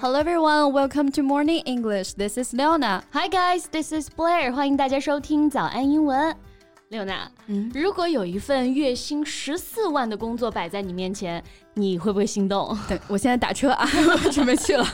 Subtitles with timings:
[0.00, 2.14] Hello everyone, welcome to Morning English.
[2.14, 3.02] This is Leona.
[3.12, 4.52] Hi guys, this is Blair.
[4.52, 6.36] 欢迎大家收听早安英文。
[6.90, 11.42] 刘娜，嗯，如果有一份月薪十四万的工作摆在你面前，
[11.72, 12.76] 你会不会心动？
[12.86, 13.86] 对我现在打车啊，
[14.30, 14.86] 准备去了。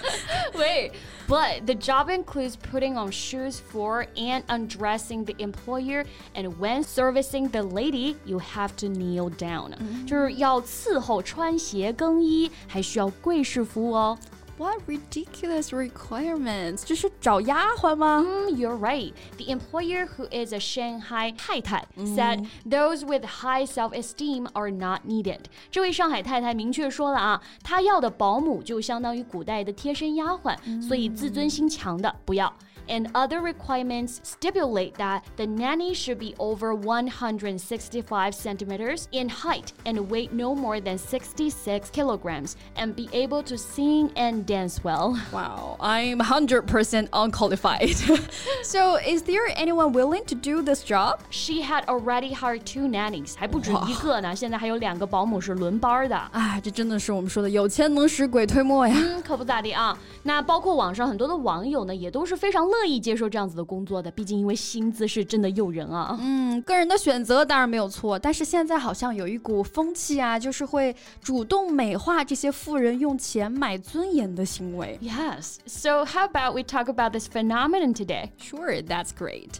[0.54, 0.92] Wait,
[1.28, 7.50] but the job includes putting on shoes for and undressing the employer, and when servicing
[7.50, 9.72] the lady, you have to kneel down.
[10.06, 14.18] 就是要伺候、穿鞋、更衣，还需要跪式服务哦。
[14.58, 16.82] What ridiculous requirements?
[16.84, 18.22] 这是找丫鬟吗？
[18.22, 19.14] Mm, you're right.
[19.38, 25.40] The employer who is a Shanghai 太太 said those with high self-esteem are not needed.
[25.70, 30.54] 这位上海太太明确说了啊，她要的保姆就相当于古代的贴身丫鬟，
[30.86, 32.52] 所以自尊心强的不要。
[32.88, 40.10] and other requirements stipulate that the nanny should be over 165 centimeters in height and
[40.10, 45.16] weight no more than 66 kilograms and be able to sing and dance well.
[45.32, 47.94] Wow, I'm 100% unqualified.
[48.64, 51.20] so, is there anyone willing to do this job?
[51.30, 56.16] She had already hired two nannies，还不止一个呢，现在还有两个保姆是轮班的。
[56.32, 58.94] 哎，这真的是我们说的有钱能使鬼推磨呀。
[58.96, 59.96] 嗯，可不咋地啊。
[60.24, 62.73] 那包括网上很多的网友呢，也都是非常乐。
[62.75, 66.17] 乐意接受这样子的工作的，毕竟因为薪资是真的诱人啊。
[66.21, 74.99] 嗯，个人的选择当然没有错，但是现在好像有一股风气啊，就是会主动美化这些富人用钱买尊严的行为。
[75.01, 78.31] Yes, so how about we talk about this phenomenon today?
[78.37, 79.59] Sure, that's great.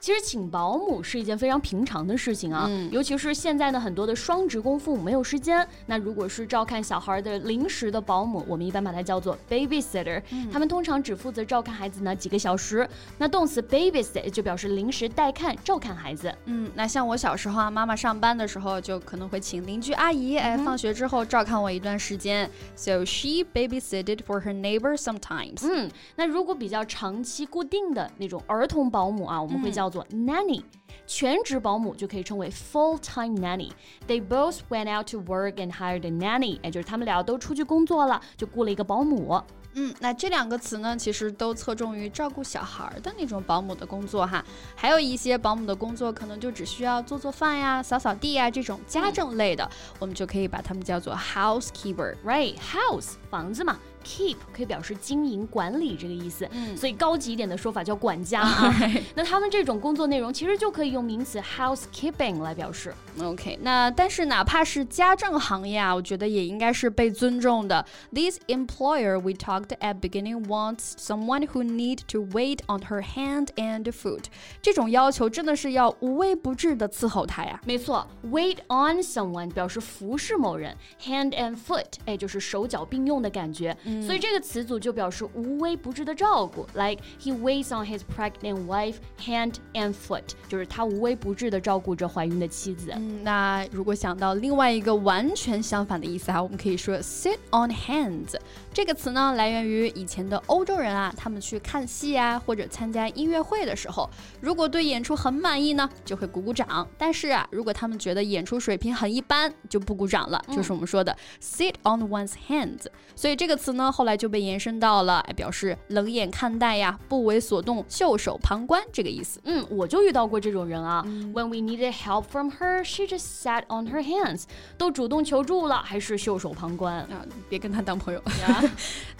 [0.00, 5.66] 其实请保姆是一件非常平常的事情啊，尤其是现在呢，很多的双职工父母没有时间。
[5.84, 10.22] 那如果是照看小孩的临时的保姆，我们一般把它叫做 babysitter。
[10.50, 12.88] 他们通常只负责照看孩子呢几个小时。
[13.18, 16.34] 那动词 babysit 就表示临时代看、照看孩子。
[16.46, 22.50] 嗯，那像我小时候啊，妈妈上班的时候就可能会请邻居阿姨，哎，放学之后照看我一段时间。
[22.74, 25.58] So she babysitted for her neighbor sometimes。
[25.62, 30.62] 嗯，那如果比较长期固定的那种儿童保姆啊，我们会叫叫做 nanny，
[31.04, 33.72] 全职保姆就可以称为 full-time nanny。
[34.06, 39.42] They both went out to work and hired a nanny，也就是他们俩都出去工作了，就雇了一个保姆。
[39.74, 44.44] 嗯，那这两个词呢，其实都侧重于照顾小孩的那种保姆的工作哈。
[44.76, 49.68] 还有一些保姆的工作，可能就只需要做做饭呀、扫扫地呀这种家政类的，
[49.98, 53.78] 我们就可以把它们叫做 housekeeper，right？House 房子嘛。
[54.02, 58.74] Keep 可以表示经营管理这个意思，嗯，所以高级一点的说法叫管家啊。
[59.14, 62.94] 那他们这种工作内容其实就可以用名词 housekeeping 来表示。
[63.22, 67.84] OK，那但是哪怕是家政行业啊，我觉得也应该是被尊重的。
[68.10, 73.84] This employer we talked at beginning wants someone who need to wait on her hand and
[73.84, 74.24] foot。
[74.62, 77.60] 这种要求真的是要无微不至的伺候她呀。
[77.66, 83.76] 没错，wait on someone 表示服侍某人，hand and foot 哎就是手脚并用的感觉。
[84.04, 92.92] 所以这个词组就表示无微不至的照顾，like he waits on his pregnant wife hand and foot，就是他无微不至的照顾着怀孕的妻子。
[92.96, 98.36] 嗯，那如果想到另外一个完全相反的意思啊，我们可以说 sit on hands。
[98.72, 104.08] 这个词呢，来源于以前的欧洲人啊，他们去看戏啊或者参加音乐会的时候，
[104.40, 112.86] 如果对演出很满意呢，就会鼓鼓掌；但是啊，如果他们觉得演出水平很一般，就不鼓掌了，就是我们说的 sit on one's hands。
[113.14, 113.90] 所以这个词呢。
[113.90, 119.40] 后来就被延伸到了表示冷眼看待呀、不为所动、袖手旁观这个意思。
[119.44, 121.02] 嗯，我就遇到过这种人啊。
[121.34, 124.44] When we needed help from her, she just sat on her hands。
[124.78, 127.26] 都主动求助了，还是袖手旁观啊？
[127.48, 128.22] 别跟他当朋友。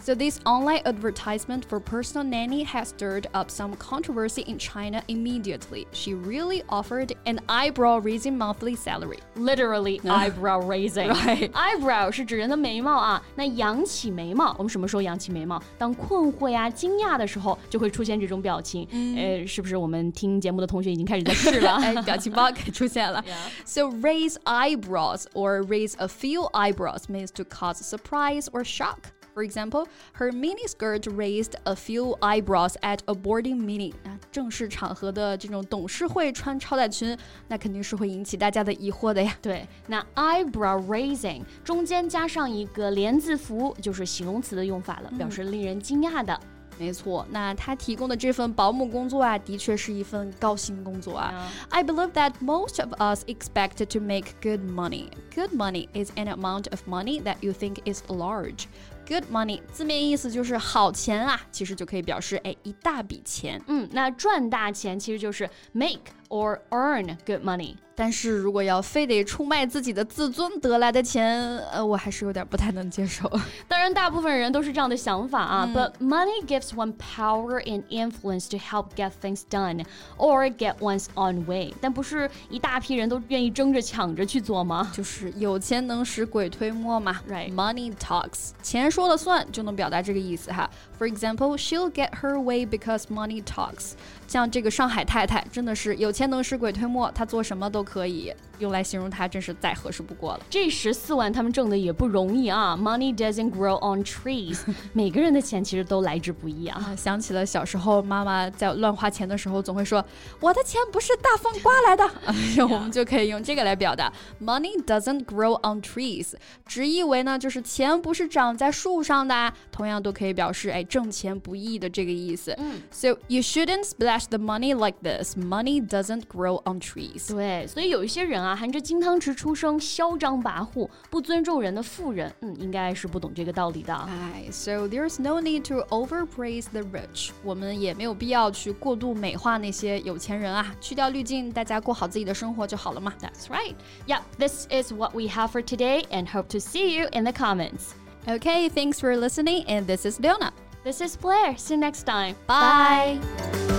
[0.03, 5.87] So this online advertisement for personal nanny has stirred up some controversy in China immediately.
[5.91, 9.17] She really offered an eyebrow-raising monthly salary.
[9.35, 11.09] Literally eyebrow raising.
[11.09, 11.51] Right.
[11.53, 14.53] Eyebrow 是指人的眉毛啊，那扬起眉毛。
[14.57, 15.59] 我们什么时候扬起眉毛？
[15.77, 18.87] 当困惑呀、惊讶的时候，就会出现这种表情。
[18.91, 21.71] 嗯、呃，是不是我们听节目的同学已经开始在试了？
[21.81, 23.23] 哎，表情包给出现了。
[23.23, 23.65] Yeah.
[23.65, 28.99] So raise eyebrows or raise a few eyebrows means to cause surprise or shock.
[29.39, 33.91] For example, her mini skirt raised a few eyebrows at a boarding meeting.
[34.05, 37.17] 啊，正式场合的这种董事会穿超短裙，
[37.49, 39.35] 那肯定是会引起大家的疑惑的呀。
[39.41, 46.39] 对，那 eyebrow raising 中间加上一个连字符，就是形容词的用法了，表示令人惊讶的。
[46.77, 51.49] 没错，那他提供的这份保姆工作啊，的确是一份高薪工作啊。
[51.69, 55.09] I believe that most of us expect to make good money.
[55.33, 58.65] Good money is an amount of money that you think is large.
[59.10, 63.60] Good money 字面意思就是好钱啊，其实就可以表示哎一大笔钱。
[63.66, 67.75] 嗯，那赚大钱其实就是 make or earn good money。
[67.97, 73.25] 但是如果要非得出卖自己的自尊得来的钱，呃，我还是有点不太能接受。
[73.69, 75.65] 当然，大部分人都是这样的想法啊。
[75.65, 79.85] 嗯、But money gives one power and influence to help get things done
[80.17, 81.73] or get one's own way。
[81.79, 84.91] 但不是一大批人都愿意争着抢着去做吗？
[84.93, 87.21] 就是有钱能使鬼推磨嘛。
[87.29, 87.53] Right.
[87.53, 90.69] Money talks，钱说了算，就能表达这个意思哈。
[90.99, 93.93] For example, she'll get her way because money talks。
[94.27, 98.30] 像这个上海太太，真的是有钱 天能使鬼推磨，他做什么都可以。
[98.60, 100.40] 用来形容它真是再合适不过了。
[100.48, 104.60] 这十四万他们挣的也不容易啊！Money doesn't grow on trees，
[104.92, 106.94] 每个人的钱其实都来之不易啊。
[106.96, 110.04] 想起了小时候妈妈在乱花钱的时候，总会说
[110.40, 112.08] 我的钱不是大风刮来的。
[112.68, 116.34] 我们就可以用这个来表达：Money doesn't grow on trees，
[116.66, 119.52] 直译为呢就是钱不是长在树上的。
[119.72, 122.54] 同样都可以表示哎挣钱不易的这个意思。
[122.58, 125.34] 嗯，So you shouldn't splash the money like this.
[125.36, 127.32] Money doesn't grow on trees。
[127.34, 128.49] 对，所以有一些人啊。
[128.49, 133.93] 啊，含着金汤匙出生、嚣张跋扈、不尊重人的富人，嗯，应该是不懂这个道理的。
[133.93, 137.31] 哎，So there's no need to overpraise the rich。
[137.43, 143.13] 我们也没有必要去过度美化那些有钱人啊，去掉滤镜，大家过好自己的生活就好了嘛。
[143.19, 143.75] That's right.
[144.07, 147.31] Yeah, this is what we have for today, and hope to see you in the
[147.31, 147.93] comments.
[148.27, 150.51] Okay, thanks for listening, and this is Leona.
[150.83, 151.55] This is Blair.
[151.57, 152.35] See you next time.
[152.47, 153.78] Bye.